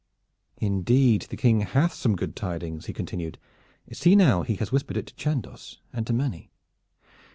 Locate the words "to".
5.05-5.13, 6.07-6.13